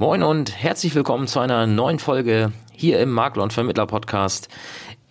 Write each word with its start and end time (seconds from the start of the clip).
Moin 0.00 0.22
und 0.22 0.62
herzlich 0.62 0.94
willkommen 0.94 1.26
zu 1.26 1.40
einer 1.40 1.66
neuen 1.66 1.98
Folge 1.98 2.52
hier 2.72 3.00
im 3.00 3.10
Makler 3.10 3.42
und 3.42 3.52
Vermittler 3.52 3.88
Podcast. 3.88 4.48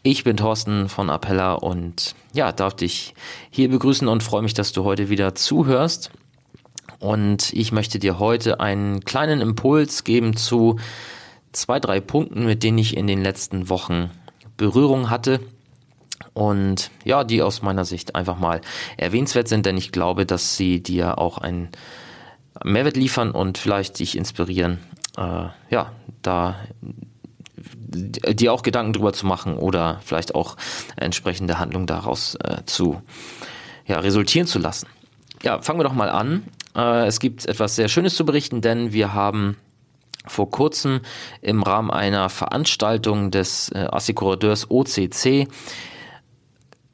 Ich 0.01 0.23
bin 0.23 0.37
Thorsten 0.37 0.87
von 0.87 1.09
Appella 1.09 1.55
und 1.55 2.15
ja, 2.31 2.53
darf 2.53 2.73
dich 2.73 3.13
hier 3.49 3.69
begrüßen 3.69 4.07
und 4.07 4.23
freue 4.23 4.43
mich, 4.43 4.53
dass 4.53 4.71
du 4.71 4.85
heute 4.85 5.09
wieder 5.09 5.35
zuhörst. 5.35 6.11
Und 6.99 7.51
ich 7.51 7.73
möchte 7.73 7.99
dir 7.99 8.17
heute 8.17 8.61
einen 8.61 9.03
kleinen 9.03 9.41
Impuls 9.41 10.05
geben 10.05 10.37
zu 10.37 10.79
zwei, 11.51 11.81
drei 11.81 11.99
Punkten, 11.99 12.45
mit 12.45 12.63
denen 12.63 12.77
ich 12.77 12.95
in 12.95 13.07
den 13.07 13.21
letzten 13.21 13.67
Wochen 13.67 14.09
Berührung 14.55 15.09
hatte 15.09 15.41
und 16.33 16.91
ja, 17.03 17.25
die 17.25 17.41
aus 17.41 17.61
meiner 17.61 17.83
Sicht 17.83 18.15
einfach 18.15 18.39
mal 18.39 18.61
erwähnenswert 18.95 19.49
sind, 19.49 19.65
denn 19.65 19.75
ich 19.75 19.91
glaube, 19.91 20.25
dass 20.25 20.55
sie 20.55 20.81
dir 20.81 21.17
auch 21.17 21.39
einen 21.39 21.67
Mehrwert 22.63 22.97
liefern 22.97 23.31
und 23.31 23.57
vielleicht 23.57 23.99
dich 23.99 24.17
inspirieren, 24.17 24.79
äh, 25.17 25.47
ja, 25.69 25.91
da 26.21 26.55
dir 27.89 28.53
auch 28.53 28.63
Gedanken 28.63 28.93
drüber 28.93 29.13
zu 29.13 29.25
machen 29.25 29.57
oder 29.57 29.99
vielleicht 30.03 30.35
auch 30.35 30.57
entsprechende 30.95 31.59
Handlungen 31.59 31.87
daraus 31.87 32.35
äh, 32.35 32.63
zu 32.65 33.01
ja, 33.85 33.99
resultieren 33.99 34.47
zu 34.47 34.59
lassen. 34.59 34.87
Ja, 35.43 35.61
fangen 35.61 35.79
wir 35.79 35.83
doch 35.83 35.93
mal 35.93 36.09
an. 36.09 36.43
Äh, 36.75 37.07
es 37.07 37.19
gibt 37.19 37.45
etwas 37.45 37.75
sehr 37.75 37.87
Schönes 37.87 38.15
zu 38.15 38.25
berichten, 38.25 38.61
denn 38.61 38.93
wir 38.93 39.13
haben 39.13 39.57
vor 40.25 40.51
kurzem 40.51 41.01
im 41.41 41.63
Rahmen 41.63 41.89
einer 41.89 42.29
Veranstaltung 42.29 43.31
des 43.31 43.69
äh, 43.69 43.87
Assekurateurs 43.89 44.69
OCC 44.69 45.47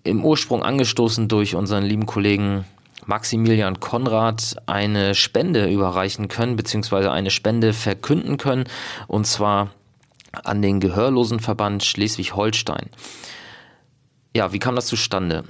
im 0.04 0.24
Ursprung 0.24 0.64
angestoßen 0.64 1.28
durch 1.28 1.56
unseren 1.56 1.84
lieben 1.84 2.06
Kollegen 2.06 2.66
Maximilian 3.06 3.80
Konrad 3.80 4.56
eine 4.66 5.16
Spende 5.16 5.70
überreichen 5.70 6.28
können, 6.28 6.56
beziehungsweise 6.56 7.12
eine 7.12 7.32
Spende 7.32 7.74
verkünden 7.74 8.38
können, 8.38 8.66
und 9.08 9.26
zwar 9.28 9.72
an 10.32 10.62
den 10.62 10.80
Gehörlosenverband 10.80 11.84
Schleswig-Holstein. 11.84 12.90
Ja, 14.36 14.52
wie 14.52 14.60
kam 14.60 14.76
das 14.76 14.88
zustande? 14.88 15.44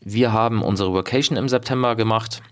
Wir 0.00 0.32
haben 0.32 0.62
unsere 0.62 0.92
Vacation 0.92 1.38
im 1.38 1.48
September 1.48 1.94
gemacht 1.96 2.42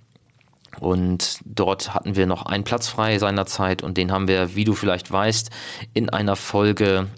und 0.81 1.41
dort 1.45 1.93
hatten 1.93 2.17
wir 2.17 2.27
noch 2.27 2.47
einen 2.47 2.65
Platz 2.65 2.89
frei 2.89 3.19
seinerzeit 3.19 3.83
und 3.83 3.97
den 3.97 4.13
haben 4.13 4.29
wir, 4.29 4.55
wie 4.55 4.65
du 4.65 4.75
vielleicht 4.75 5.11
weißt, 5.11 5.51
in 5.93 6.09
einer 6.09 6.37
Folge 6.37 7.09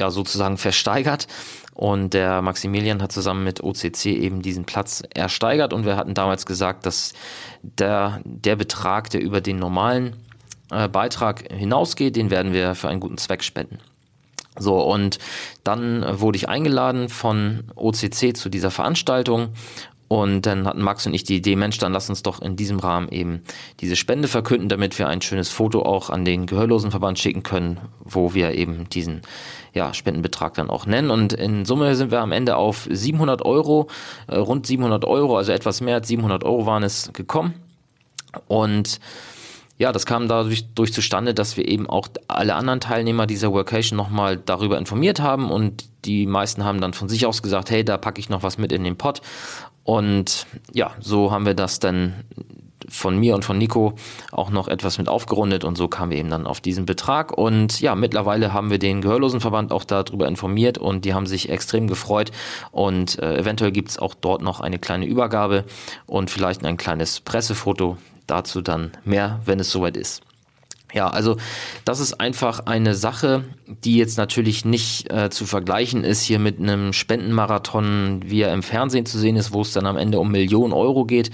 ja 0.00 0.10
sozusagen 0.10 0.56
versteigert. 0.56 1.26
Und 1.78 2.12
der 2.12 2.42
Maximilian 2.42 3.00
hat 3.00 3.12
zusammen 3.12 3.44
mit 3.44 3.62
OCC 3.62 4.06
eben 4.06 4.42
diesen 4.42 4.64
Platz 4.64 5.04
ersteigert 5.14 5.72
und 5.72 5.86
wir 5.86 5.96
hatten 5.96 6.12
damals 6.12 6.44
gesagt, 6.44 6.86
dass 6.86 7.12
der, 7.62 8.20
der 8.24 8.56
Betrag, 8.56 9.10
der 9.10 9.20
über 9.20 9.40
den 9.40 9.60
normalen 9.60 10.16
äh, 10.72 10.88
Beitrag 10.88 11.52
hinausgeht, 11.52 12.16
den 12.16 12.30
werden 12.30 12.52
wir 12.52 12.74
für 12.74 12.88
einen 12.88 12.98
guten 12.98 13.16
Zweck 13.16 13.44
spenden. 13.44 13.78
So, 14.58 14.80
und 14.82 15.20
dann 15.62 16.04
wurde 16.20 16.36
ich 16.36 16.48
eingeladen 16.48 17.08
von 17.08 17.70
OCC 17.76 18.36
zu 18.36 18.48
dieser 18.48 18.72
Veranstaltung 18.72 19.50
und 20.08 20.46
dann 20.46 20.66
hatten 20.66 20.82
Max 20.82 21.06
und 21.06 21.12
ich 21.12 21.24
die 21.24 21.36
Idee, 21.36 21.54
Mensch, 21.54 21.76
dann 21.78 21.92
lass 21.92 22.08
uns 22.08 22.22
doch 22.22 22.40
in 22.40 22.56
diesem 22.56 22.78
Rahmen 22.78 23.08
eben 23.10 23.42
diese 23.80 23.94
Spende 23.94 24.26
verkünden, 24.26 24.70
damit 24.70 24.98
wir 24.98 25.06
ein 25.06 25.20
schönes 25.20 25.50
Foto 25.50 25.82
auch 25.82 26.08
an 26.08 26.24
den 26.24 26.46
Gehörlosenverband 26.46 27.18
schicken 27.18 27.42
können, 27.42 27.78
wo 28.00 28.32
wir 28.32 28.52
eben 28.52 28.88
diesen 28.88 29.20
ja, 29.74 29.92
Spendenbetrag 29.92 30.54
dann 30.54 30.70
auch 30.70 30.86
nennen. 30.86 31.10
Und 31.10 31.34
in 31.34 31.66
Summe 31.66 31.94
sind 31.94 32.10
wir 32.10 32.20
am 32.20 32.32
Ende 32.32 32.56
auf 32.56 32.88
700 32.90 33.42
Euro, 33.42 33.88
äh, 34.26 34.36
rund 34.36 34.66
700 34.66 35.04
Euro, 35.04 35.36
also 35.36 35.52
etwas 35.52 35.82
mehr 35.82 35.96
als 35.96 36.08
700 36.08 36.42
Euro 36.42 36.64
waren 36.64 36.82
es 36.82 37.12
gekommen. 37.12 37.54
Und 38.46 39.00
ja, 39.78 39.92
das 39.92 40.06
kam 40.06 40.28
dadurch 40.28 40.74
durch 40.74 40.92
zustande, 40.92 41.34
dass 41.34 41.56
wir 41.56 41.66
eben 41.68 41.88
auch 41.88 42.08
alle 42.26 42.54
anderen 42.56 42.80
Teilnehmer 42.80 43.26
dieser 43.26 43.52
Workation 43.52 43.96
nochmal 43.96 44.36
darüber 44.36 44.76
informiert 44.76 45.20
haben 45.20 45.50
und 45.50 45.84
die 46.04 46.26
meisten 46.26 46.64
haben 46.64 46.80
dann 46.80 46.92
von 46.92 47.08
sich 47.08 47.26
aus 47.26 47.42
gesagt, 47.42 47.70
hey, 47.70 47.84
da 47.84 47.96
packe 47.96 48.20
ich 48.20 48.28
noch 48.28 48.42
was 48.42 48.58
mit 48.58 48.72
in 48.72 48.84
den 48.84 48.96
Pot. 48.96 49.22
Und 49.84 50.46
ja, 50.72 50.92
so 51.00 51.30
haben 51.30 51.46
wir 51.46 51.54
das 51.54 51.78
dann 51.78 52.24
von 52.88 53.18
mir 53.18 53.34
und 53.34 53.44
von 53.44 53.58
Nico 53.58 53.94
auch 54.32 54.50
noch 54.50 54.68
etwas 54.68 54.98
mit 54.98 55.08
aufgerundet 55.08 55.64
und 55.64 55.76
so 55.76 55.88
kamen 55.88 56.10
wir 56.10 56.18
eben 56.18 56.30
dann 56.30 56.46
auf 56.46 56.60
diesen 56.60 56.86
Betrag. 56.86 57.36
Und 57.36 57.80
ja, 57.80 57.94
mittlerweile 57.94 58.52
haben 58.52 58.70
wir 58.70 58.78
den 58.78 59.00
Gehörlosenverband 59.00 59.72
auch 59.72 59.84
darüber 59.84 60.26
informiert 60.26 60.78
und 60.78 61.04
die 61.04 61.14
haben 61.14 61.26
sich 61.26 61.50
extrem 61.50 61.86
gefreut. 61.86 62.32
Und 62.72 63.18
äh, 63.18 63.38
eventuell 63.38 63.72
gibt 63.72 63.90
es 63.90 63.98
auch 63.98 64.14
dort 64.14 64.42
noch 64.42 64.60
eine 64.60 64.78
kleine 64.78 65.06
Übergabe 65.06 65.64
und 66.06 66.30
vielleicht 66.30 66.64
ein 66.64 66.76
kleines 66.76 67.20
Pressefoto. 67.20 67.98
Dazu 68.28 68.62
dann 68.62 68.92
mehr, 69.04 69.40
wenn 69.44 69.58
es 69.58 69.72
soweit 69.72 69.96
ist. 69.96 70.22
Ja, 70.94 71.08
also 71.08 71.36
das 71.84 72.00
ist 72.00 72.14
einfach 72.18 72.60
eine 72.60 72.94
Sache, 72.94 73.44
die 73.66 73.96
jetzt 73.98 74.16
natürlich 74.16 74.64
nicht 74.64 75.12
äh, 75.12 75.28
zu 75.28 75.44
vergleichen 75.44 76.02
ist 76.02 76.22
hier 76.22 76.38
mit 76.38 76.58
einem 76.58 76.94
Spendenmarathon, 76.94 78.22
wie 78.24 78.40
er 78.40 78.54
im 78.54 78.62
Fernsehen 78.62 79.04
zu 79.04 79.18
sehen 79.18 79.36
ist, 79.36 79.52
wo 79.52 79.60
es 79.60 79.72
dann 79.72 79.84
am 79.84 79.98
Ende 79.98 80.18
um 80.18 80.30
Millionen 80.30 80.72
Euro 80.72 81.04
geht. 81.04 81.30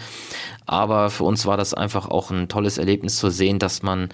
Aber 0.66 1.10
für 1.10 1.22
uns 1.22 1.46
war 1.46 1.56
das 1.56 1.72
einfach 1.72 2.08
auch 2.08 2.30
ein 2.32 2.48
tolles 2.48 2.78
Erlebnis 2.78 3.16
zu 3.16 3.30
sehen, 3.30 3.60
dass 3.60 3.82
man 3.82 4.08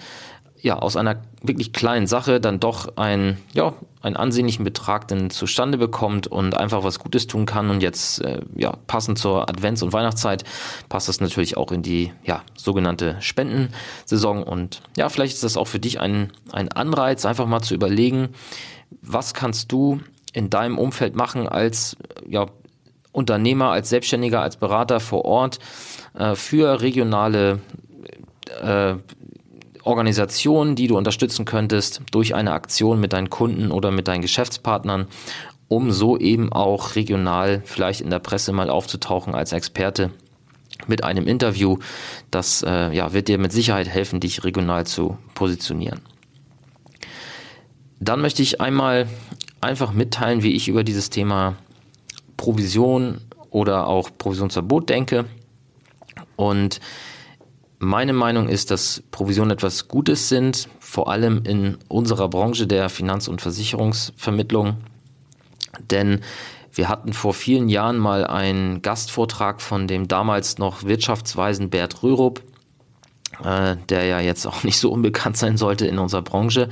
ja, 0.61 0.77
aus 0.77 0.95
einer 0.95 1.21
wirklich 1.41 1.73
kleinen 1.73 2.05
Sache 2.05 2.39
dann 2.39 2.59
doch 2.59 2.95
ein, 2.97 3.37
ja, 3.53 3.73
einen 4.01 4.15
ansehnlichen 4.15 4.63
Betrag 4.63 5.07
dann 5.07 5.31
zustande 5.31 5.77
bekommt 5.77 6.27
und 6.27 6.55
einfach 6.55 6.83
was 6.83 6.99
Gutes 6.99 7.25
tun 7.25 7.45
kann. 7.47 7.69
Und 7.71 7.81
jetzt, 7.81 8.21
äh, 8.21 8.41
ja, 8.55 8.77
passend 8.85 9.17
zur 9.17 9.49
Advents- 9.49 9.81
und 9.81 9.91
Weihnachtszeit 9.91 10.43
passt 10.87 11.09
das 11.09 11.19
natürlich 11.19 11.57
auch 11.57 11.71
in 11.71 11.81
die, 11.81 12.13
ja, 12.23 12.43
sogenannte 12.55 13.17
Spendensaison. 13.21 14.43
Und 14.43 14.81
ja, 14.97 15.09
vielleicht 15.09 15.33
ist 15.33 15.43
das 15.43 15.57
auch 15.57 15.67
für 15.67 15.79
dich 15.79 15.99
ein, 15.99 16.31
ein 16.51 16.71
Anreiz, 16.71 17.25
einfach 17.25 17.47
mal 17.47 17.61
zu 17.61 17.73
überlegen, 17.73 18.29
was 19.01 19.33
kannst 19.33 19.71
du 19.71 19.99
in 20.33 20.49
deinem 20.51 20.77
Umfeld 20.77 21.15
machen 21.15 21.47
als, 21.47 21.97
ja, 22.27 22.45
Unternehmer, 23.13 23.71
als 23.71 23.89
Selbstständiger, 23.89 24.41
als 24.41 24.57
Berater 24.57 24.99
vor 24.99 25.25
Ort 25.25 25.59
äh, 26.13 26.35
für 26.35 26.81
regionale 26.81 27.59
äh, 28.61 28.95
Organisationen, 29.83 30.75
die 30.75 30.87
du 30.87 30.97
unterstützen 30.97 31.45
könntest 31.45 32.01
durch 32.11 32.35
eine 32.35 32.53
Aktion 32.53 32.99
mit 32.99 33.13
deinen 33.13 33.29
Kunden 33.29 33.71
oder 33.71 33.91
mit 33.91 34.07
deinen 34.07 34.21
Geschäftspartnern, 34.21 35.07
um 35.67 35.91
so 35.91 36.17
eben 36.17 36.51
auch 36.51 36.95
regional 36.95 37.61
vielleicht 37.65 38.01
in 38.01 38.09
der 38.09 38.19
Presse 38.19 38.51
mal 38.53 38.69
aufzutauchen 38.69 39.33
als 39.33 39.53
Experte 39.53 40.11
mit 40.87 41.03
einem 41.03 41.27
Interview. 41.27 41.77
Das 42.29 42.63
äh, 42.63 42.93
ja, 42.93 43.13
wird 43.13 43.27
dir 43.27 43.37
mit 43.37 43.51
Sicherheit 43.51 43.87
helfen, 43.87 44.19
dich 44.19 44.43
regional 44.43 44.85
zu 44.85 45.17
positionieren. 45.33 46.01
Dann 47.99 48.21
möchte 48.21 48.41
ich 48.41 48.59
einmal 48.59 49.07
einfach 49.61 49.93
mitteilen, 49.93 50.43
wie 50.43 50.53
ich 50.53 50.67
über 50.67 50.83
dieses 50.83 51.09
Thema 51.09 51.55
Provision 52.35 53.21
oder 53.51 53.87
auch 53.87 54.09
Provisionsverbot 54.17 54.89
denke. 54.89 55.25
Und 56.35 56.79
meine 57.81 58.13
Meinung 58.13 58.47
ist, 58.47 58.69
dass 58.69 59.01
Provisionen 59.09 59.49
etwas 59.49 59.87
Gutes 59.87 60.29
sind, 60.29 60.69
vor 60.79 61.09
allem 61.09 61.41
in 61.45 61.79
unserer 61.87 62.29
Branche 62.29 62.67
der 62.67 62.89
Finanz- 62.89 63.27
und 63.27 63.41
Versicherungsvermittlung. 63.41 64.77
Denn 65.89 66.21
wir 66.71 66.89
hatten 66.89 67.11
vor 67.11 67.33
vielen 67.33 67.69
Jahren 67.69 67.97
mal 67.97 68.27
einen 68.27 68.83
Gastvortrag 68.83 69.61
von 69.61 69.87
dem 69.87 70.07
damals 70.07 70.59
noch 70.59 70.83
wirtschaftsweisen 70.83 71.71
Bert 71.71 72.03
Rürup, 72.03 72.43
äh, 73.43 73.77
der 73.89 74.05
ja 74.05 74.19
jetzt 74.19 74.45
auch 74.45 74.63
nicht 74.63 74.77
so 74.77 74.91
unbekannt 74.91 75.37
sein 75.37 75.57
sollte 75.57 75.87
in 75.87 75.99
unserer 75.99 76.21
Branche, 76.21 76.69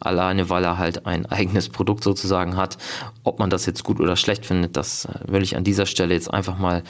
alleine 0.00 0.50
weil 0.50 0.64
er 0.64 0.78
halt 0.78 1.06
ein 1.06 1.26
eigenes 1.26 1.68
Produkt 1.68 2.04
sozusagen 2.04 2.56
hat. 2.56 2.78
Ob 3.24 3.38
man 3.38 3.50
das 3.50 3.66
jetzt 3.66 3.84
gut 3.84 4.00
oder 4.00 4.16
schlecht 4.16 4.46
findet, 4.46 4.76
das 4.76 5.04
äh, 5.06 5.32
will 5.32 5.42
ich 5.42 5.56
an 5.56 5.64
dieser 5.64 5.86
Stelle 5.86 6.14
jetzt 6.14 6.32
einfach 6.32 6.58
mal 6.58 6.82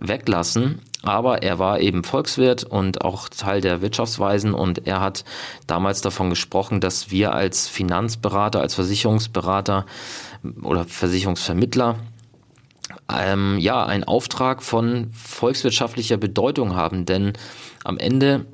weglassen. 0.00 0.80
Aber 1.02 1.42
er 1.42 1.58
war 1.58 1.80
eben 1.80 2.04
Volkswirt 2.04 2.64
und 2.64 3.02
auch 3.02 3.28
Teil 3.28 3.60
der 3.60 3.80
Wirtschaftsweisen 3.80 4.54
und 4.54 4.86
er 4.86 5.00
hat 5.00 5.24
damals 5.66 6.00
davon 6.02 6.30
gesprochen, 6.30 6.80
dass 6.80 7.10
wir 7.10 7.32
als 7.32 7.68
Finanzberater, 7.68 8.60
als 8.60 8.74
Versicherungsberater 8.74 9.86
oder 10.62 10.84
Versicherungsvermittler 10.84 11.96
ähm, 13.12 13.58
ja 13.58 13.84
einen 13.84 14.04
Auftrag 14.04 14.62
von 14.62 15.10
volkswirtschaftlicher 15.12 16.16
Bedeutung 16.16 16.76
haben, 16.76 17.06
denn 17.06 17.32
am 17.84 17.98
Ende 17.98 18.46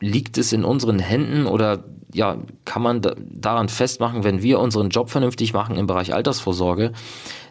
liegt 0.00 0.38
es 0.38 0.52
in 0.52 0.64
unseren 0.64 0.98
Händen 0.98 1.46
oder 1.46 1.84
ja, 2.12 2.38
kann 2.64 2.82
man 2.82 3.02
da, 3.02 3.14
daran 3.18 3.68
festmachen, 3.68 4.24
wenn 4.24 4.42
wir 4.42 4.58
unseren 4.58 4.90
Job 4.90 5.10
vernünftig 5.10 5.52
machen 5.52 5.76
im 5.76 5.86
Bereich 5.86 6.12
Altersvorsorge, 6.12 6.92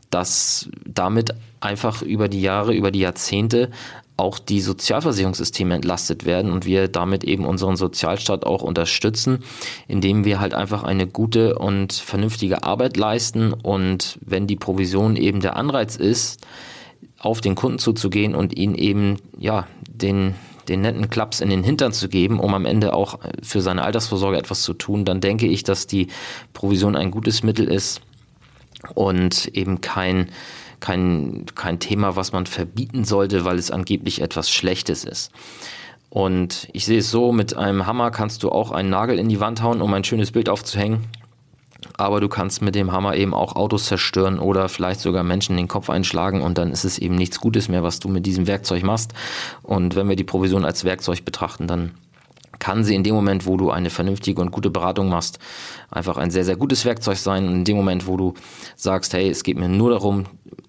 dass 0.10 0.70
damit 0.86 1.34
einfach 1.62 2.02
über 2.02 2.28
die 2.28 2.42
Jahre, 2.42 2.74
über 2.74 2.92
die 2.92 3.00
Jahrzehnte 3.00 3.70
auch 4.18 4.38
die 4.38 4.60
Sozialversicherungssysteme 4.60 5.76
entlastet 5.76 6.26
werden 6.26 6.52
und 6.52 6.66
wir 6.66 6.90
damit 6.90 7.24
eben 7.24 7.46
unseren 7.46 7.78
Sozialstaat 7.78 8.46
auch 8.46 8.62
unterstützen, 8.64 9.44
indem 9.88 10.26
wir 10.26 10.42
halt 10.42 10.54
einfach 10.54 10.84
eine 10.84 11.08
gute 11.08 11.58
und 11.58 11.94
vernünftige 11.94 12.64
Arbeit 12.64 12.98
leisten. 12.98 13.54
Und 13.54 14.20
wenn 14.22 14.46
die 14.46 14.58
Provision 14.58 15.16
eben 15.16 15.40
der 15.40 15.56
Anreiz 15.56 15.96
ist, 15.96 16.46
auf 17.18 17.40
den 17.40 17.56
Kunden 17.56 17.80
zuzugehen 17.80 18.36
und 18.36 18.58
ihn 18.58 18.76
eben 18.76 19.18
ja 19.38 19.68
den 19.90 20.36
den 20.70 20.82
netten 20.82 21.10
Klaps 21.10 21.42
in 21.42 21.50
den 21.50 21.64
Hintern 21.64 21.92
zu 21.92 22.08
geben, 22.08 22.40
um 22.40 22.54
am 22.54 22.66
Ende 22.66 22.94
auch 22.94 23.20
für 23.42 23.62
seine 23.62 23.84
Altersvorsorge 23.84 24.38
etwas 24.38 24.62
zu 24.62 24.74
tun, 24.74 25.04
dann 25.04 25.20
denke 25.20 25.48
ich, 25.48 25.64
dass 25.64 25.88
die 25.88 26.08
Provision 26.54 26.96
ein 26.96 27.12
gutes 27.12 27.44
Mittel 27.44 27.68
ist 27.68 28.02
und 28.94 29.48
eben 29.48 29.82
kein, 29.82 30.30
kein, 30.80 31.46
kein 31.56 31.80
Thema, 31.80 32.16
was 32.16 32.32
man 32.32 32.46
verbieten 32.46 33.04
sollte, 33.04 33.44
weil 33.46 33.58
es 33.58 33.72
angeblich 33.72 34.22
etwas 34.22 34.50
Schlechtes 34.50 35.04
ist. 35.04 35.32
Und 36.10 36.68
ich 36.74 36.86
sehe 36.86 37.00
es 37.00 37.12
so, 37.12 37.32
mit 37.32 37.56
einem 37.56 37.86
Hammer 37.86 38.10
kannst 38.10 38.42
du 38.44 38.50
auch 38.50 38.72
einen 38.72 38.90
Nagel 38.90 39.20
in 39.20 39.30
die 39.30 39.40
Wand 39.40 39.62
hauen, 39.62 39.82
um 39.82 39.94
ein 39.94 40.04
schönes 40.04 40.32
Bild 40.32 40.50
aufzuhängen. 40.50 41.06
Aber 42.00 42.22
du 42.22 42.30
kannst 42.30 42.62
mit 42.62 42.76
dem 42.76 42.94
Hammer 42.94 43.18
eben 43.18 43.34
auch 43.34 43.58
Autos 43.58 43.88
zerstören 43.88 44.40
oder 44.40 44.70
vielleicht 44.70 45.02
sogar 45.02 45.22
Menschen 45.24 45.58
den 45.58 45.68
Kopf 45.68 45.90
einschlagen 45.90 46.42
und 46.42 46.58
dann 46.58 46.72
ist 46.72 46.86
es 46.86 46.98
eben 46.98 47.16
nichts 47.16 47.42
Gutes 47.42 47.68
mehr, 47.68 47.84
was 47.84 48.00
du 48.00 48.08
mit 48.08 48.26
diesem 48.26 48.48
Werkzeug 48.48 48.84
machst. 48.84 49.12
Und 49.64 49.98
wenn 49.98 50.08
wir 50.08 50.16
die 50.16 50.24
Provision 50.24 50.64
als 50.64 50.86
Werkzeug 50.86 51.26
betrachten, 51.26 51.68
dann 51.68 51.92
kann 52.58 52.86
sie 52.86 52.96
in 52.96 53.04
dem 53.04 53.16
Moment, 53.16 53.46
wo 53.46 53.58
du 53.58 53.70
eine 53.70 53.90
vernünftige 53.90 54.42
und 54.42 54.52
gute 54.52 54.70
Beratung 54.70 55.10
machst, 55.10 55.40
einfach 55.92 56.16
ein 56.16 56.32
sehr, 56.32 56.46
sehr 56.46 56.56
gutes 56.56 56.86
Werkzeug 56.86 57.18
sein. 57.18 57.46
Und 57.46 57.54
in 57.54 57.64
dem 57.66 57.76
Moment, 57.76 58.08
wo 58.08 58.16
du 58.16 58.34
sagst, 58.78 59.14
hey, 59.14 59.30
es 59.30 59.44
geht 59.44 59.58
mir 59.58 59.68
nur 59.68 59.90
darum, 59.90 60.24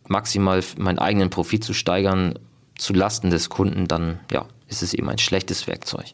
maximal 0.09 0.65
meinen 0.79 0.99
eigenen 0.99 1.31
Profit 1.31 1.63
zu 1.63 1.75
steigern, 1.75 2.41
zu 2.77 2.93
Lasten 2.93 3.31
des 3.31 3.51
Kunden, 3.51 3.87
dann 3.87 4.19
ja, 4.33 4.47
ist 4.67 4.83
es 4.83 4.95
eben 4.95 5.09
ein 5.09 5.19
schlechtes 5.19 5.69
Werkzeug. 5.69 6.07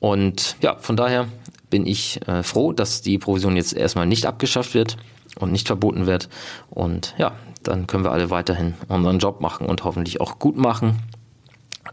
Und 0.00 0.56
ja, 0.60 0.76
von 0.76 0.96
daher 0.96 1.28
bin 1.70 1.86
ich 1.86 2.26
äh, 2.26 2.42
froh, 2.42 2.72
dass 2.72 3.02
die 3.02 3.18
Provision 3.18 3.56
jetzt 3.56 3.74
erstmal 3.74 4.06
nicht 4.06 4.26
abgeschafft 4.26 4.74
wird 4.74 4.96
und 5.38 5.52
nicht 5.52 5.66
verboten 5.66 6.06
wird. 6.06 6.28
Und 6.70 7.14
ja, 7.18 7.36
dann 7.62 7.86
können 7.86 8.04
wir 8.04 8.12
alle 8.12 8.30
weiterhin 8.30 8.74
unseren 8.88 9.18
Job 9.18 9.40
machen 9.40 9.66
und 9.66 9.84
hoffentlich 9.84 10.20
auch 10.20 10.38
gut 10.38 10.56
machen. 10.56 10.98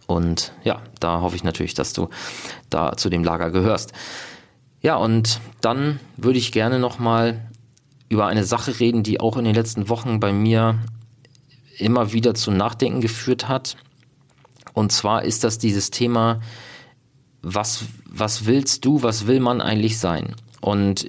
Und 0.08 0.54
ja, 0.64 0.82
da 1.00 1.22
hoffe 1.22 1.36
ich 1.36 1.44
natürlich, 1.44 1.74
dass 1.74 1.94
du 1.94 2.10
da 2.70 2.96
zu 2.96 3.10
dem 3.10 3.24
Lager 3.24 3.52
gehörst. 3.52 3.94
Ja, 4.82 4.98
und 4.98 5.40
dann 5.62 6.00
würde 6.16 6.38
ich 6.38 6.52
gerne 6.52 6.80
nochmal 6.80 7.50
über 8.08 8.28
eine 8.28 8.44
Sache 8.44 8.80
reden, 8.80 9.04
die 9.04 9.20
auch 9.20 9.38
in 9.38 9.46
den 9.46 9.56
letzten 9.56 9.90
Wochen 9.90 10.20
bei 10.20 10.32
mir 10.32 10.78
immer 11.78 12.14
wieder 12.14 12.36
zu 12.36 12.52
Nachdenken 12.52 13.02
geführt 13.02 13.48
hat. 13.48 13.78
Und 14.74 14.92
zwar 14.92 15.24
ist 15.24 15.44
das 15.44 15.58
dieses 15.58 15.90
Thema, 15.90 16.40
was, 17.46 17.86
was 18.10 18.46
willst 18.48 18.86
du, 18.86 19.04
was 19.04 19.28
will 19.28 19.40
man 19.40 19.62
eigentlich 19.62 20.00
sein? 20.00 20.36
Und 20.62 21.06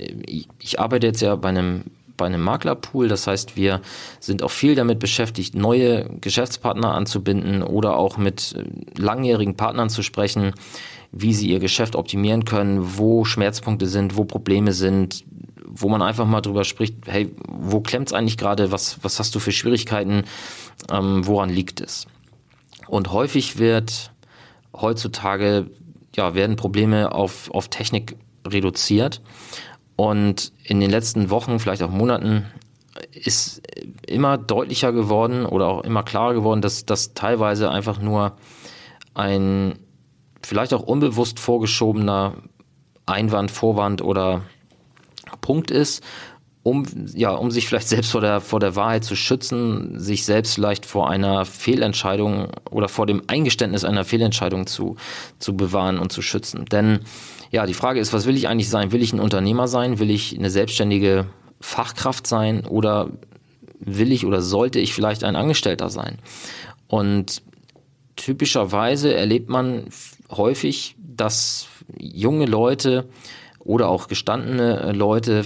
ich 0.60 0.78
arbeite 0.78 1.06
jetzt 1.06 1.22
ja 1.22 1.34
bei 1.34 1.48
einem 1.48 1.84
bei 2.16 2.26
einem 2.26 2.40
Maklerpool. 2.42 3.08
Das 3.08 3.26
heißt, 3.26 3.56
wir 3.56 3.82
sind 4.20 4.42
auch 4.42 4.50
viel 4.50 4.74
damit 4.74 4.98
beschäftigt, 4.98 5.54
neue 5.54 6.08
Geschäftspartner 6.20 6.94
anzubinden 6.94 7.62
oder 7.62 7.96
auch 7.96 8.16
mit 8.16 8.54
äh, 8.54 8.64
langjährigen 9.00 9.56
Partnern 9.56 9.90
zu 9.90 10.02
sprechen, 10.02 10.52
wie 11.12 11.34
sie 11.34 11.48
ihr 11.50 11.58
Geschäft 11.58 11.94
optimieren 11.94 12.44
können, 12.44 12.98
wo 12.98 13.24
Schmerzpunkte 13.24 13.86
sind, 13.86 14.16
wo 14.16 14.24
Probleme 14.24 14.72
sind, 14.72 15.24
wo 15.66 15.88
man 15.88 16.02
einfach 16.02 16.26
mal 16.26 16.40
drüber 16.40 16.64
spricht, 16.64 16.94
hey, 17.06 17.34
wo 17.48 17.80
klemmt 17.80 18.08
es 18.08 18.12
eigentlich 18.14 18.38
gerade, 18.38 18.72
was, 18.72 18.98
was 19.02 19.18
hast 19.18 19.34
du 19.34 19.38
für 19.38 19.52
Schwierigkeiten, 19.52 20.24
ähm, 20.90 21.26
woran 21.26 21.50
liegt 21.50 21.80
es? 21.80 22.06
Und 22.88 23.12
häufig 23.12 23.58
wird 23.58 24.10
heutzutage, 24.74 25.70
ja, 26.16 26.34
werden 26.34 26.56
Probleme 26.56 27.12
auf, 27.12 27.50
auf 27.50 27.68
Technik 27.68 28.16
reduziert. 28.46 29.22
Und 29.96 30.52
in 30.64 30.80
den 30.80 30.90
letzten 30.90 31.30
Wochen, 31.30 31.58
vielleicht 31.58 31.82
auch 31.82 31.90
Monaten, 31.90 32.46
ist 33.12 33.62
immer 34.06 34.38
deutlicher 34.38 34.92
geworden 34.92 35.46
oder 35.46 35.68
auch 35.68 35.84
immer 35.84 36.02
klarer 36.02 36.34
geworden, 36.34 36.62
dass 36.62 36.86
das 36.86 37.14
teilweise 37.14 37.70
einfach 37.70 38.00
nur 38.00 38.36
ein 39.14 39.78
vielleicht 40.42 40.72
auch 40.74 40.82
unbewusst 40.82 41.40
vorgeschobener 41.40 42.34
Einwand, 43.04 43.50
Vorwand 43.50 44.02
oder 44.02 44.42
Punkt 45.40 45.70
ist, 45.70 46.04
um, 46.66 46.84
ja, 47.14 47.30
um 47.30 47.52
sich 47.52 47.68
vielleicht 47.68 47.86
selbst 47.86 48.10
vor 48.10 48.20
der, 48.20 48.40
vor 48.40 48.58
der 48.58 48.74
Wahrheit 48.74 49.04
zu 49.04 49.14
schützen, 49.14 50.00
sich 50.00 50.24
selbst 50.24 50.54
vielleicht 50.54 50.84
vor 50.84 51.08
einer 51.08 51.44
Fehlentscheidung 51.44 52.48
oder 52.72 52.88
vor 52.88 53.06
dem 53.06 53.22
Eingeständnis 53.28 53.84
einer 53.84 54.04
Fehlentscheidung 54.04 54.66
zu, 54.66 54.96
zu 55.38 55.56
bewahren 55.56 55.96
und 55.96 56.10
zu 56.10 56.22
schützen. 56.22 56.64
Denn 56.64 56.98
ja, 57.52 57.66
die 57.66 57.74
Frage 57.74 58.00
ist, 58.00 58.12
was 58.12 58.26
will 58.26 58.36
ich 58.36 58.48
eigentlich 58.48 58.68
sein? 58.68 58.90
Will 58.90 59.00
ich 59.00 59.12
ein 59.12 59.20
Unternehmer 59.20 59.68
sein? 59.68 60.00
Will 60.00 60.10
ich 60.10 60.36
eine 60.36 60.50
selbstständige 60.50 61.26
Fachkraft 61.60 62.26
sein? 62.26 62.66
Oder 62.66 63.10
will 63.78 64.10
ich 64.10 64.26
oder 64.26 64.42
sollte 64.42 64.80
ich 64.80 64.92
vielleicht 64.92 65.22
ein 65.22 65.36
Angestellter 65.36 65.88
sein? 65.88 66.18
Und 66.88 67.42
typischerweise 68.16 69.14
erlebt 69.14 69.48
man 69.48 69.84
häufig, 70.32 70.96
dass 70.98 71.68
junge 71.96 72.46
Leute 72.46 73.08
oder 73.60 73.88
auch 73.88 74.08
gestandene 74.08 74.90
Leute 74.90 75.44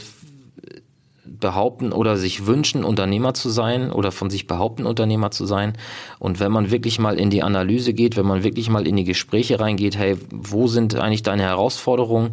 behaupten 1.39 1.93
oder 1.93 2.17
sich 2.17 2.47
wünschen, 2.47 2.85
Unternehmer 2.85 3.35
zu 3.35 3.51
sein 3.51 3.93
oder 3.93 4.11
von 4.11 4.31
sich 4.31 4.47
behaupten, 4.47 4.87
Unternehmer 4.87 5.31
zu 5.31 5.47
sein. 5.47 5.75
Und 6.19 6.41
wenn 6.41 6.51
man 6.51 6.71
wirklich 6.71 6.99
mal 6.99 7.19
in 7.19 7.31
die 7.31 7.43
Analyse 7.43 7.95
geht, 7.95 8.17
wenn 8.17 8.27
man 8.27 8.43
wirklich 8.43 8.69
mal 8.69 8.87
in 8.87 8.97
die 8.97 9.05
Gespräche 9.05 9.61
reingeht, 9.61 9.97
hey, 9.97 10.17
wo 10.31 10.67
sind 10.67 10.97
eigentlich 10.97 11.23
deine 11.23 11.43
Herausforderungen? 11.45 12.31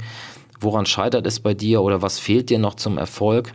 Woran 0.59 0.85
scheitert 0.85 1.27
es 1.27 1.39
bei 1.39 1.53
dir 1.53 1.81
oder 1.81 2.01
was 2.01 2.17
fehlt 2.17 2.49
dir 2.49 2.59
noch 2.59 2.75
zum 2.75 2.97
Erfolg? 2.97 3.53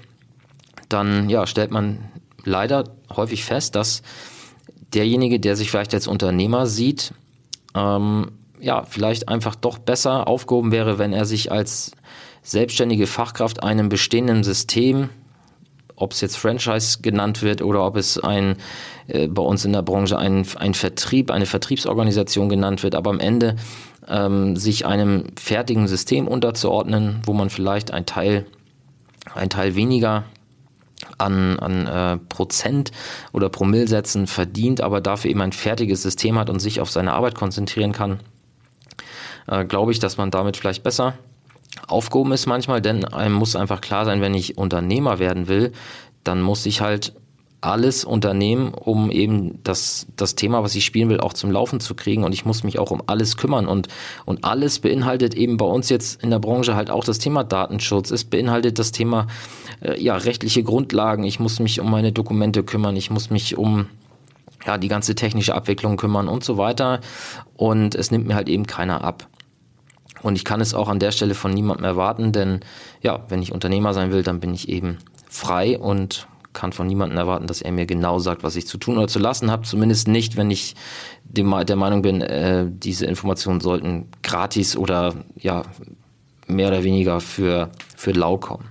Dann 0.88 1.28
ja, 1.28 1.46
stellt 1.46 1.72
man 1.72 1.98
leider 2.44 2.84
häufig 3.16 3.44
fest, 3.44 3.74
dass 3.74 4.02
derjenige, 4.94 5.40
der 5.40 5.56
sich 5.56 5.70
vielleicht 5.70 5.94
als 5.94 6.06
Unternehmer 6.06 6.66
sieht, 6.66 7.14
ähm, 7.74 8.32
ja, 8.60 8.84
vielleicht 8.84 9.28
einfach 9.28 9.56
doch 9.56 9.78
besser 9.78 10.28
aufgehoben 10.28 10.70
wäre, 10.70 10.98
wenn 10.98 11.12
er 11.12 11.24
sich 11.24 11.50
als 11.50 11.92
selbstständige 12.42 13.06
Fachkraft 13.06 13.62
einem 13.62 13.88
bestehenden 13.88 14.44
System 14.44 15.08
ob 15.96 16.12
es 16.12 16.20
jetzt 16.20 16.36
Franchise 16.36 16.98
genannt 17.02 17.42
wird 17.42 17.62
oder 17.62 17.84
ob 17.84 17.96
es 17.96 18.18
ein 18.18 18.56
äh, 19.08 19.28
bei 19.28 19.42
uns 19.42 19.64
in 19.64 19.72
der 19.72 19.82
Branche 19.82 20.18
ein, 20.18 20.46
ein 20.58 20.74
Vertrieb, 20.74 21.30
eine 21.30 21.46
Vertriebsorganisation 21.46 22.48
genannt 22.48 22.82
wird, 22.82 22.94
aber 22.94 23.10
am 23.10 23.20
Ende 23.20 23.56
ähm, 24.08 24.56
sich 24.56 24.86
einem 24.86 25.24
fertigen 25.38 25.88
System 25.88 26.28
unterzuordnen, 26.28 27.20
wo 27.24 27.32
man 27.32 27.50
vielleicht 27.50 27.92
ein 27.92 28.06
Teil, 28.06 28.46
ein 29.34 29.50
Teil 29.50 29.74
weniger 29.74 30.24
an, 31.18 31.58
an 31.58 31.86
äh, 31.86 32.18
Prozent 32.28 32.92
oder 33.32 33.48
Promillsätzen 33.48 34.26
verdient, 34.26 34.80
aber 34.80 35.00
dafür 35.00 35.30
eben 35.30 35.40
ein 35.40 35.52
fertiges 35.52 36.02
System 36.02 36.38
hat 36.38 36.50
und 36.50 36.60
sich 36.60 36.80
auf 36.80 36.90
seine 36.90 37.12
Arbeit 37.12 37.34
konzentrieren 37.34 37.92
kann, 37.92 38.20
äh, 39.46 39.64
glaube 39.64 39.92
ich, 39.92 39.98
dass 39.98 40.16
man 40.16 40.30
damit 40.30 40.56
vielleicht 40.56 40.82
besser 40.82 41.14
aufgehoben 41.86 42.32
ist 42.32 42.46
manchmal, 42.46 42.81
denn 42.81 43.05
einem 43.05 43.34
muss 43.34 43.56
einfach 43.56 43.81
klar 43.81 44.05
sein, 44.05 44.20
wenn 44.20 44.34
ich 44.34 44.58
Unternehmer 44.58 45.19
werden 45.19 45.48
will, 45.48 45.72
dann 46.24 46.41
muss 46.41 46.67
ich 46.67 46.81
halt 46.81 47.14
alles 47.62 48.05
unternehmen, 48.05 48.74
um 48.74 49.10
eben 49.10 49.62
das, 49.62 50.08
das 50.17 50.34
Thema, 50.34 50.64
was 50.64 50.74
ich 50.74 50.84
spielen 50.84 51.08
will, 51.08 51.20
auch 51.20 51.32
zum 51.32 51.50
Laufen 51.52 51.79
zu 51.79 51.94
kriegen. 51.94 52.24
Und 52.24 52.32
ich 52.32 52.44
muss 52.44 52.64
mich 52.64 52.79
auch 52.81 52.91
um 52.91 53.02
alles 53.06 53.36
kümmern. 53.36 53.67
Und, 53.69 53.86
und 54.24 54.44
alles 54.44 54.81
beinhaltet 54.81 55.34
eben 55.34 55.56
bei 55.56 55.64
uns 55.64 55.88
jetzt 55.88 56.22
in 56.24 56.31
der 56.31 56.41
Branche 56.41 56.74
halt 56.74 56.91
auch 56.91 57.05
das 57.05 57.20
Thema 57.20 57.44
Datenschutz. 57.44 58.10
Es 58.10 58.24
beinhaltet 58.24 58.81
das 58.81 58.91
Thema 58.91 59.29
äh, 59.81 60.00
ja, 60.02 60.17
rechtliche 60.17 60.64
Grundlagen. 60.64 61.22
Ich 61.22 61.38
muss 61.38 61.60
mich 61.60 61.81
um 61.81 61.88
meine 61.88 62.10
Dokumente 62.10 62.64
kümmern. 62.64 62.96
Ich 62.96 63.10
muss 63.10 63.31
mich 63.31 63.56
um 63.56 63.86
ja, 64.67 64.76
die 64.76 64.88
ganze 64.88 65.14
technische 65.14 65.55
Abwicklung 65.55 65.96
kümmern 65.96 66.26
und 66.26 66.43
so 66.43 66.56
weiter. 66.56 67.00
Und 67.56 67.94
es 67.94 68.10
nimmt 68.10 68.26
mir 68.26 68.34
halt 68.34 68.48
eben 68.48 68.67
keiner 68.67 69.05
ab. 69.05 69.29
Und 70.22 70.36
ich 70.36 70.44
kann 70.44 70.60
es 70.60 70.74
auch 70.74 70.88
an 70.88 70.98
der 70.98 71.10
Stelle 71.12 71.34
von 71.34 71.52
niemandem 71.52 71.84
erwarten, 71.84 72.32
denn 72.32 72.60
ja, 73.02 73.24
wenn 73.29 73.43
ich 73.43 73.52
Unternehmer 73.52 73.93
sein 73.94 74.12
will, 74.12 74.22
dann 74.22 74.41
bin 74.41 74.55
ich 74.55 74.69
eben 74.69 74.98
frei 75.29 75.79
und 75.79 76.29
kann 76.52 76.72
von 76.72 76.86
niemandem 76.86 77.19
erwarten, 77.19 77.46
dass 77.46 77.62
er 77.62 77.72
mir 77.72 77.86
genau 77.86 78.19
sagt, 78.19 78.43
was 78.43 78.56
ich 78.56 78.67
zu 78.67 78.79
tun 78.79 78.98
oder 78.98 79.08
zu 79.08 79.19
lassen 79.19 79.50
habe. 79.50 79.62
Zumindest 79.62 80.08
nicht, 80.08 80.36
wenn 80.36 80.50
ich 80.50 80.74
der 81.24 81.76
Meinung 81.76 82.02
bin, 82.02 82.20
äh, 82.20 82.67
diese 82.69 83.06
Informationen 83.06 83.60
sollten 83.60 84.08
gratis 84.22 84.76
oder 84.76 85.14
ja 85.36 85.62
mehr 86.46 86.69
oder 86.69 86.84
weniger 86.84 87.20
für, 87.20 87.70
für 87.96 88.12
lau 88.12 88.36
kommen. 88.36 88.69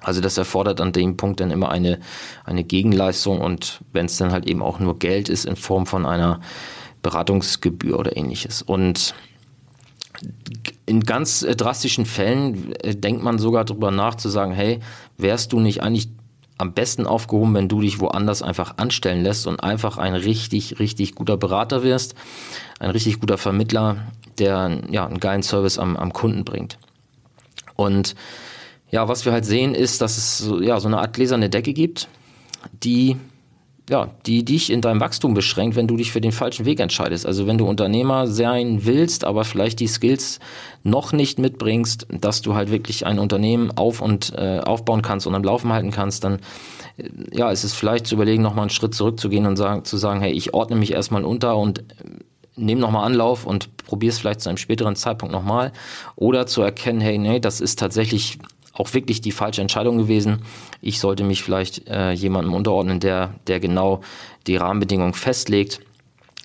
Also 0.00 0.20
das 0.20 0.36
erfordert 0.36 0.80
an 0.80 0.92
dem 0.92 1.16
Punkt 1.16 1.40
dann 1.40 1.50
immer 1.50 1.70
eine, 1.70 2.00
eine 2.44 2.64
Gegenleistung 2.64 3.40
und 3.40 3.80
wenn 3.92 4.06
es 4.06 4.16
dann 4.16 4.32
halt 4.32 4.46
eben 4.46 4.62
auch 4.62 4.80
nur 4.80 4.98
Geld 4.98 5.28
ist 5.28 5.44
in 5.44 5.56
Form 5.56 5.86
von 5.86 6.06
einer 6.06 6.40
Beratungsgebühr 7.02 7.98
oder 7.98 8.16
ähnliches. 8.16 8.62
Und 8.62 9.14
in 10.86 11.00
ganz 11.00 11.42
äh, 11.42 11.56
drastischen 11.56 12.06
Fällen 12.06 12.72
äh, 12.76 12.94
denkt 12.94 13.22
man 13.22 13.38
sogar 13.38 13.64
darüber 13.64 13.90
nach 13.90 14.14
zu 14.16 14.28
sagen, 14.28 14.52
hey, 14.52 14.80
wärst 15.16 15.52
du 15.52 15.60
nicht 15.60 15.82
eigentlich 15.82 16.08
am 16.58 16.74
besten 16.74 17.06
aufgehoben, 17.06 17.54
wenn 17.54 17.68
du 17.68 17.80
dich 17.80 18.00
woanders 18.00 18.42
einfach 18.42 18.76
anstellen 18.76 19.22
lässt 19.22 19.46
und 19.46 19.60
einfach 19.60 19.98
ein 19.98 20.14
richtig, 20.14 20.78
richtig 20.78 21.14
guter 21.14 21.36
Berater 21.36 21.82
wirst, 21.82 22.14
ein 22.78 22.90
richtig 22.90 23.20
guter 23.20 23.38
Vermittler, 23.38 23.96
der 24.38 24.80
ja, 24.90 25.06
einen 25.06 25.18
geilen 25.18 25.42
Service 25.42 25.78
am, 25.78 25.96
am 25.96 26.12
Kunden 26.12 26.44
bringt. 26.44 26.78
Und 27.74 28.14
ja, 28.90 29.08
was 29.08 29.24
wir 29.24 29.32
halt 29.32 29.44
sehen, 29.44 29.74
ist, 29.74 30.02
dass 30.02 30.18
es 30.18 30.52
ja, 30.60 30.78
so 30.78 30.86
eine 30.86 30.98
Art 30.98 31.14
gläserne 31.14 31.50
Decke 31.50 31.72
gibt, 31.72 32.08
die 32.84 33.16
ja, 33.90 34.10
die 34.26 34.44
dich 34.44 34.70
in 34.70 34.80
deinem 34.80 35.00
Wachstum 35.00 35.34
beschränkt, 35.34 35.76
wenn 35.76 35.88
du 35.88 35.96
dich 35.96 36.12
für 36.12 36.20
den 36.20 36.32
falschen 36.32 36.64
Weg 36.64 36.78
entscheidest. 36.78 37.26
Also 37.26 37.46
wenn 37.46 37.58
du 37.58 37.66
Unternehmer 37.66 38.26
sein 38.28 38.84
willst, 38.84 39.24
aber 39.24 39.44
vielleicht 39.44 39.80
die 39.80 39.88
Skills 39.88 40.38
noch 40.84 41.12
nicht 41.12 41.38
mitbringst, 41.38 42.06
dass 42.10 42.42
du 42.42 42.54
halt 42.54 42.70
wirklich 42.70 43.06
ein 43.06 43.18
Unternehmen 43.18 43.72
auf 43.76 44.00
und 44.00 44.32
äh, 44.36 44.60
aufbauen 44.60 45.02
kannst 45.02 45.26
und 45.26 45.34
am 45.34 45.42
Laufen 45.42 45.72
halten 45.72 45.90
kannst, 45.90 46.22
dann 46.22 46.38
äh, 46.96 47.08
ja, 47.32 47.50
ist 47.50 47.64
es 47.64 47.74
vielleicht 47.74 48.06
zu 48.06 48.14
überlegen, 48.14 48.42
nochmal 48.42 48.62
einen 48.62 48.70
Schritt 48.70 48.94
zurückzugehen 48.94 49.46
und 49.46 49.56
sagen, 49.56 49.84
zu 49.84 49.96
sagen, 49.96 50.20
hey, 50.20 50.32
ich 50.32 50.54
ordne 50.54 50.76
mich 50.76 50.92
erstmal 50.92 51.24
unter 51.24 51.56
und 51.56 51.80
äh, 51.80 51.82
nehme 52.54 52.80
nochmal 52.80 53.04
Anlauf 53.04 53.46
und 53.46 53.76
probiere 53.84 54.12
es 54.12 54.18
vielleicht 54.18 54.42
zu 54.42 54.48
einem 54.48 54.58
späteren 54.58 54.94
Zeitpunkt 54.94 55.32
nochmal. 55.32 55.72
Oder 56.14 56.46
zu 56.46 56.62
erkennen, 56.62 57.00
hey, 57.00 57.18
nee, 57.18 57.40
das 57.40 57.60
ist 57.60 57.78
tatsächlich 57.78 58.38
auch 58.72 58.94
wirklich 58.94 59.20
die 59.20 59.32
falsche 59.32 59.60
Entscheidung 59.60 59.98
gewesen. 59.98 60.42
Ich 60.80 60.98
sollte 60.98 61.24
mich 61.24 61.42
vielleicht 61.42 61.88
äh, 61.88 62.12
jemandem 62.12 62.54
unterordnen, 62.54 63.00
der, 63.00 63.34
der 63.46 63.60
genau 63.60 64.00
die 64.46 64.56
Rahmenbedingungen 64.56 65.14
festlegt. 65.14 65.80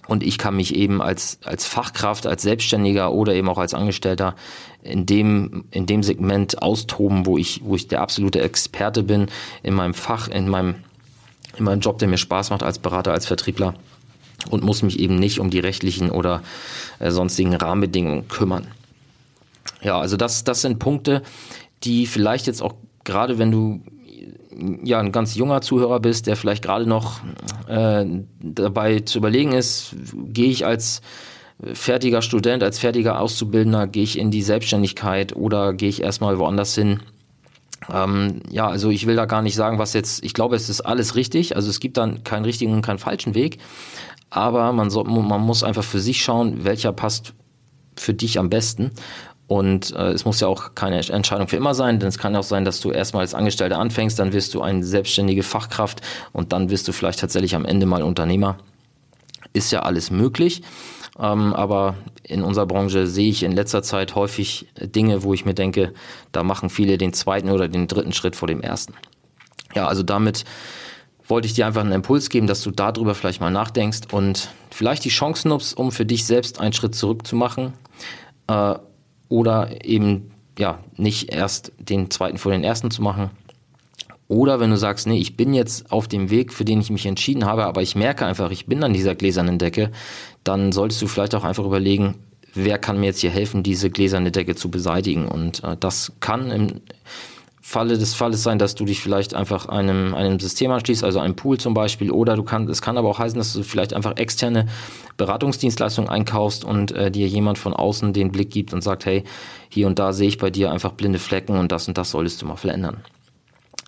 Und 0.07 0.23
ich 0.23 0.37
kann 0.37 0.55
mich 0.55 0.75
eben 0.75 1.01
als, 1.01 1.39
als 1.43 1.65
Fachkraft, 1.65 2.27
als 2.27 2.41
Selbstständiger 2.41 3.11
oder 3.11 3.33
eben 3.33 3.49
auch 3.49 3.57
als 3.57 3.73
Angestellter 3.73 4.35
in 4.81 5.05
dem, 5.05 5.65
in 5.71 5.85
dem 5.85 6.01
Segment 6.01 6.61
austoben, 6.61 7.25
wo 7.25 7.37
ich, 7.37 7.61
wo 7.63 7.75
ich 7.75 7.87
der 7.87 8.01
absolute 8.01 8.41
Experte 8.41 9.03
bin, 9.03 9.27
in 9.63 9.73
meinem 9.73 9.93
Fach, 9.93 10.29
in 10.29 10.47
meinem, 10.47 10.75
in 11.57 11.65
meinem 11.65 11.81
Job, 11.81 11.99
der 11.99 12.07
mir 12.07 12.17
Spaß 12.17 12.51
macht 12.51 12.63
als 12.63 12.79
Berater, 12.79 13.11
als 13.11 13.25
Vertriebler 13.25 13.73
und 14.49 14.63
muss 14.63 14.81
mich 14.81 14.99
eben 14.99 15.19
nicht 15.19 15.39
um 15.39 15.49
die 15.49 15.59
rechtlichen 15.59 16.09
oder 16.09 16.41
äh, 16.99 17.11
sonstigen 17.11 17.53
Rahmenbedingungen 17.53 18.29
kümmern. 18.29 18.67
Ja, 19.81 19.99
also 19.99 20.17
das, 20.17 20.43
das 20.43 20.61
sind 20.61 20.79
Punkte, 20.79 21.21
die 21.83 22.05
vielleicht 22.05 22.47
jetzt 22.47 22.61
auch 22.61 22.75
gerade, 23.03 23.37
wenn 23.37 23.51
du 23.51 23.81
ja 24.83 24.99
ein 24.99 25.11
ganz 25.11 25.35
junger 25.35 25.61
Zuhörer 25.61 25.99
bist, 25.99 26.27
der 26.27 26.35
vielleicht 26.35 26.63
gerade 26.63 26.87
noch 26.87 27.21
äh, 27.67 28.05
dabei 28.39 28.99
zu 29.01 29.19
überlegen 29.19 29.51
ist, 29.51 29.95
gehe 30.15 30.49
ich 30.49 30.65
als 30.65 31.01
fertiger 31.73 32.21
Student, 32.21 32.63
als 32.63 32.79
fertiger 32.79 33.19
Auszubildender, 33.19 33.87
gehe 33.87 34.03
ich 34.03 34.17
in 34.17 34.31
die 34.31 34.43
Selbstständigkeit 34.43 35.35
oder 35.35 35.73
gehe 35.73 35.89
ich 35.89 36.03
erstmal 36.03 36.37
woanders 36.37 36.75
hin? 36.75 36.99
Ähm, 37.91 38.41
ja, 38.49 38.67
also 38.67 38.89
ich 38.89 39.07
will 39.07 39.15
da 39.15 39.25
gar 39.25 39.41
nicht 39.41 39.55
sagen, 39.55 39.79
was 39.79 39.93
jetzt, 39.93 40.23
ich 40.23 40.33
glaube, 40.33 40.55
es 40.55 40.69
ist 40.69 40.81
alles 40.81 41.15
richtig. 41.15 41.55
Also 41.55 41.69
es 41.69 41.79
gibt 41.79 41.97
dann 41.97 42.23
keinen 42.23 42.45
richtigen 42.45 42.73
und 42.73 42.81
keinen 42.81 42.99
falschen 42.99 43.33
Weg. 43.33 43.59
Aber 44.29 44.73
man, 44.73 44.89
soll, 44.89 45.05
man 45.05 45.41
muss 45.41 45.63
einfach 45.63 45.83
für 45.83 45.99
sich 45.99 46.21
schauen, 46.21 46.63
welcher 46.63 46.91
passt 46.91 47.33
für 47.95 48.13
dich 48.13 48.39
am 48.39 48.49
besten. 48.49 48.91
Und 49.47 49.95
äh, 49.95 50.11
es 50.11 50.25
muss 50.25 50.41
ja 50.41 50.47
auch 50.47 50.75
keine 50.75 50.97
Entscheidung 50.97 51.47
für 51.47 51.55
immer 51.55 51.73
sein, 51.73 51.99
denn 51.99 52.09
es 52.09 52.17
kann 52.17 52.35
auch 52.35 52.43
sein, 52.43 52.65
dass 52.65 52.81
du 52.81 52.91
erstmal 52.91 53.21
als 53.21 53.33
Angestellter 53.33 53.79
anfängst, 53.79 54.19
dann 54.19 54.33
wirst 54.33 54.53
du 54.53 54.61
eine 54.61 54.83
selbstständige 54.83 55.43
Fachkraft 55.43 56.01
und 56.33 56.51
dann 56.51 56.69
wirst 56.69 56.87
du 56.87 56.91
vielleicht 56.91 57.19
tatsächlich 57.19 57.55
am 57.55 57.63
Ende 57.63 57.85
mal 57.85 58.03
Unternehmer. 58.03 58.57
Ist 59.53 59.71
ja 59.71 59.83
alles 59.83 60.11
möglich. 60.11 60.63
Ähm, 61.19 61.53
aber 61.53 61.95
in 62.23 62.43
unserer 62.43 62.67
Branche 62.67 63.07
sehe 63.07 63.29
ich 63.29 63.43
in 63.43 63.53
letzter 63.53 63.81
Zeit 63.81 64.15
häufig 64.15 64.67
Dinge, 64.79 65.23
wo 65.23 65.33
ich 65.33 65.45
mir 65.45 65.53
denke, 65.53 65.93
da 66.31 66.43
machen 66.43 66.69
viele 66.69 66.97
den 66.97 67.13
zweiten 67.13 67.49
oder 67.49 67.67
den 67.67 67.87
dritten 67.87 68.13
Schritt 68.13 68.35
vor 68.35 68.47
dem 68.47 68.61
ersten. 68.61 68.93
Ja, 69.73 69.87
also 69.87 70.03
damit 70.03 70.43
wollte 71.27 71.47
ich 71.47 71.53
dir 71.53 71.65
einfach 71.65 71.81
einen 71.81 71.91
Impuls 71.91 72.29
geben, 72.29 72.47
dass 72.47 72.61
du 72.61 72.71
darüber 72.71 73.15
vielleicht 73.15 73.41
mal 73.41 73.51
nachdenkst 73.51 74.13
und 74.13 74.49
vielleicht 74.69 75.05
die 75.05 75.09
Chance 75.09 75.47
nutzt, 75.47 75.77
um 75.77 75.91
für 75.91 76.05
dich 76.05 76.25
selbst 76.25 76.59
einen 76.59 76.73
Schritt 76.73 76.95
zurück 76.95 77.25
zu 77.25 77.35
machen. 77.35 77.73
Äh, 78.47 78.75
oder 79.29 79.85
eben 79.85 80.31
ja 80.57 80.79
nicht 80.95 81.31
erst 81.31 81.71
den 81.79 82.09
zweiten 82.09 82.37
vor 82.37 82.51
den 82.51 82.63
ersten 82.63 82.91
zu 82.91 83.01
machen. 83.01 83.31
Oder 84.27 84.59
wenn 84.59 84.71
du 84.71 84.77
sagst, 84.77 85.07
nee, 85.07 85.17
ich 85.17 85.37
bin 85.37 85.53
jetzt 85.53 85.91
auf 85.91 86.07
dem 86.07 86.29
Weg, 86.29 86.51
für 86.51 86.65
den 86.65 86.81
ich 86.81 86.89
mich 86.89 87.05
entschieden 87.05 87.45
habe, 87.45 87.65
aber 87.65 87.81
ich 87.81 87.95
merke 87.95 88.25
einfach, 88.25 88.51
ich 88.51 88.65
bin 88.65 88.83
an 88.83 88.93
dieser 88.93 89.15
gläsernen 89.15 89.57
Decke, 89.57 89.91
dann 90.43 90.73
solltest 90.73 91.01
du 91.01 91.07
vielleicht 91.07 91.33
auch 91.33 91.45
einfach 91.45 91.63
überlegen, 91.63 92.15
wer 92.53 92.77
kann 92.77 92.99
mir 92.99 93.07
jetzt 93.07 93.21
hier 93.21 93.29
helfen, 93.29 93.63
diese 93.63 93.89
gläserne 93.89 94.31
Decke 94.31 94.55
zu 94.55 94.69
beseitigen. 94.69 95.27
Und 95.27 95.63
äh, 95.63 95.77
das 95.79 96.13
kann 96.19 96.51
im 96.51 96.81
Falle 97.69 97.97
des 97.97 98.13
Falles 98.13 98.43
sein, 98.43 98.59
dass 98.59 98.75
du 98.75 98.85
dich 98.85 99.01
vielleicht 99.01 99.33
einfach 99.33 99.65
einem, 99.65 100.15
einem 100.15 100.39
System 100.39 100.71
anschließt, 100.71 101.03
also 101.03 101.19
einem 101.19 101.35
Pool 101.35 101.57
zum 101.57 101.73
Beispiel, 101.73 102.11
oder 102.11 102.37
du 102.37 102.43
kannst, 102.43 102.71
es 102.71 102.81
kann 102.81 102.97
aber 102.97 103.09
auch 103.09 103.19
heißen, 103.19 103.37
dass 103.37 103.51
du 103.51 103.61
vielleicht 103.61 103.93
einfach 103.93 104.15
externe 104.15 104.67
Beratungsdienstleistungen 105.17 106.09
einkaufst 106.09 106.63
und 106.63 106.93
äh, 106.93 107.11
dir 107.11 107.27
jemand 107.27 107.57
von 107.57 107.73
außen 107.73 108.13
den 108.13 108.31
Blick 108.31 108.51
gibt 108.51 108.71
und 108.71 108.83
sagt, 108.83 109.05
hey, 109.05 109.25
hier 109.67 109.87
und 109.87 109.99
da 109.99 110.13
sehe 110.13 110.29
ich 110.29 110.37
bei 110.37 110.49
dir 110.49 110.71
einfach 110.71 110.93
blinde 110.93 111.19
Flecken 111.19 111.57
und 111.57 111.73
das 111.73 111.89
und 111.89 111.97
das 111.97 112.11
solltest 112.11 112.41
du 112.41 112.45
mal 112.45 112.55
verändern. 112.55 113.03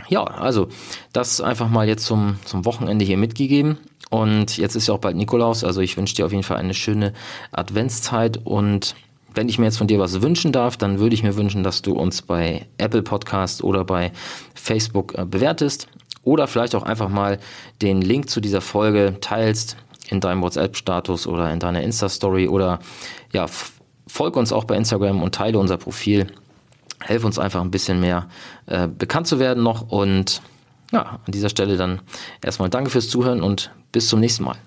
Ja, 0.10 0.26
also 0.26 0.68
das 1.14 1.40
einfach 1.40 1.70
mal 1.70 1.88
jetzt 1.88 2.06
zum, 2.06 2.36
zum 2.44 2.66
Wochenende 2.66 3.06
hier 3.06 3.18
mitgegeben. 3.18 3.78
Und 4.10 4.58
jetzt 4.58 4.76
ist 4.76 4.90
ja 4.90 4.94
auch 4.96 5.00
bald 5.00 5.16
Nikolaus, 5.16 5.64
also 5.64 5.80
ich 5.80 5.96
wünsche 5.96 6.16
dir 6.16 6.26
auf 6.26 6.34
jeden 6.34 6.44
Fall 6.44 6.58
eine 6.58 6.74
schöne 6.74 7.14
Adventszeit 7.54 8.42
und 8.44 8.96
wenn 9.34 9.50
ich 9.50 9.60
mir 9.60 9.66
jetzt 9.66 9.78
von 9.78 9.88
dir 9.88 10.00
was 10.00 10.22
wünschen 10.22 10.52
darf, 10.52 10.78
dann 10.78 11.00
würde 11.00 11.14
ich 11.14 11.24
mir 11.24 11.36
wünschen, 11.36 11.64
dass 11.64 11.82
du 11.82 11.94
uns 11.94 12.22
bei 12.22 12.68
Apple 12.78 13.04
Podcast 13.04 13.64
oder 13.64 13.84
bei 13.86 14.12
Facebook 14.54 15.18
äh, 15.18 15.26
bewertest 15.26 15.88
oder 16.24 16.48
vielleicht 16.48 16.76
auch 16.76 16.84
einfach 16.84 17.10
mal 17.10 17.40
den 17.82 18.02
Link 18.02 18.30
zu 18.30 18.42
dieser 18.42 18.62
Folge 18.62 19.18
teilst 19.22 19.78
in 20.10 20.20
deinem 20.20 20.42
WhatsApp-Status 20.42 21.28
oder 21.28 21.52
in 21.52 21.60
deiner 21.60 21.82
Insta-Story 21.84 22.48
oder 22.48 22.80
ja, 23.32 23.46
folge 24.08 24.40
uns 24.40 24.52
auch 24.52 24.64
bei 24.64 24.76
Instagram 24.76 25.22
und 25.22 25.36
teile 25.36 25.60
unser 25.60 25.78
Profil. 25.78 26.28
Helf 27.02 27.24
uns 27.24 27.40
einfach 27.40 27.62
ein 27.62 27.72
bisschen 27.72 28.00
mehr 28.00 28.28
äh, 28.66 28.88
bekannt 28.88 29.28
zu 29.28 29.40
werden 29.40 29.64
noch 29.64 29.90
und 29.90 30.42
ja, 30.92 31.20
an 31.26 31.32
dieser 31.32 31.50
Stelle 31.50 31.78
dann 31.78 32.02
erstmal 32.44 32.70
danke 32.70 32.90
fürs 32.90 33.10
Zuhören 33.10 33.42
und 33.42 33.72
bis 33.92 34.08
zum 34.08 34.20
nächsten 34.20 34.44
Mal. 34.44 34.58